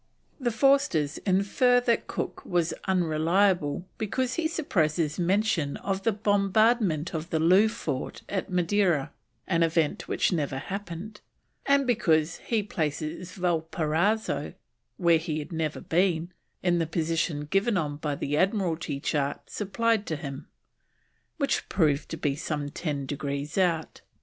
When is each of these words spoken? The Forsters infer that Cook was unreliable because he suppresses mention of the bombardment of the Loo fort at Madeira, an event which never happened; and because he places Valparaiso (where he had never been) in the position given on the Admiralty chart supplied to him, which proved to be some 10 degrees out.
The 0.39 0.49
Forsters 0.49 1.19
infer 1.27 1.79
that 1.81 2.07
Cook 2.07 2.43
was 2.43 2.73
unreliable 2.85 3.87
because 3.99 4.33
he 4.33 4.47
suppresses 4.47 5.19
mention 5.19 5.77
of 5.77 6.01
the 6.01 6.11
bombardment 6.11 7.13
of 7.13 7.29
the 7.29 7.37
Loo 7.39 7.67
fort 7.67 8.23
at 8.27 8.49
Madeira, 8.49 9.11
an 9.45 9.61
event 9.61 10.07
which 10.07 10.31
never 10.33 10.57
happened; 10.57 11.21
and 11.67 11.85
because 11.85 12.37
he 12.37 12.63
places 12.63 13.33
Valparaiso 13.33 14.55
(where 14.97 15.19
he 15.19 15.37
had 15.37 15.51
never 15.51 15.81
been) 15.81 16.31
in 16.63 16.79
the 16.79 16.87
position 16.87 17.41
given 17.45 17.77
on 17.77 17.99
the 18.19 18.37
Admiralty 18.37 18.99
chart 18.99 19.51
supplied 19.51 20.07
to 20.07 20.15
him, 20.15 20.47
which 21.37 21.69
proved 21.69 22.09
to 22.09 22.17
be 22.17 22.35
some 22.35 22.69
10 22.69 23.05
degrees 23.05 23.55
out. 23.55 24.01